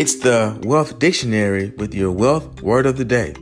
[0.00, 3.34] It's the Wealth Dictionary with your wealth word of the day.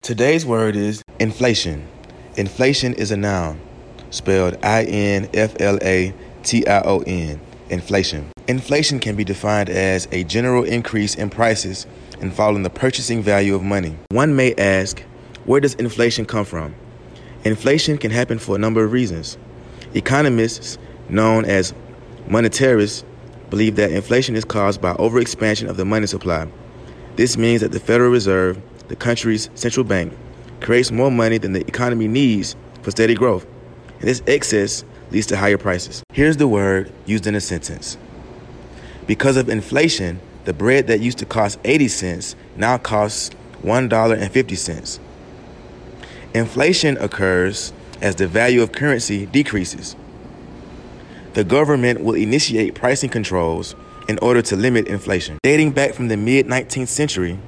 [0.00, 1.88] Today's word is inflation.
[2.36, 3.60] Inflation is a noun,
[4.10, 7.40] spelled I N F L A T I O N.
[7.68, 8.30] Inflation.
[8.46, 11.84] Inflation can be defined as a general increase in prices
[12.20, 13.98] and following the purchasing value of money.
[14.12, 15.00] One may ask,
[15.46, 16.76] where does inflation come from?
[17.42, 19.36] Inflation can happen for a number of reasons.
[19.94, 21.74] Economists, known as
[22.28, 23.02] monetarists,
[23.50, 26.48] believe that inflation is caused by overexpansion of the money supply.
[27.16, 30.12] This means that the Federal Reserve, the country's central bank,
[30.60, 33.46] creates more money than the economy needs for steady growth.
[34.00, 36.02] And this excess leads to higher prices.
[36.12, 37.96] Here's the word used in a sentence.
[39.06, 44.98] Because of inflation, the bread that used to cost 80 cents now costs $1.50.
[46.34, 49.96] Inflation occurs as the value of currency decreases
[51.36, 53.74] the government will initiate pricing controls
[54.08, 55.36] in order to limit inflation.
[55.42, 57.38] Dating back from the mid 19th century,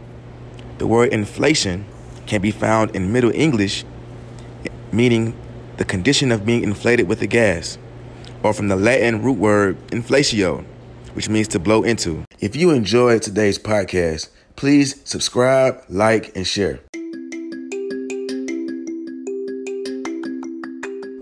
[0.77, 1.87] the word inflation
[2.27, 3.87] can be found in Middle English,
[4.93, 5.35] meaning
[5.79, 7.79] the condition of being inflated with a gas,
[8.43, 10.67] or from the Latin root word inflatio,
[11.15, 12.27] which means to blow into.
[12.41, 16.81] If you enjoyed today's podcast, please subscribe, like, and share.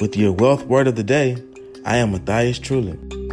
[0.01, 1.37] With your wealth word of the day,
[1.89, 3.26] I am Matthias Trulin.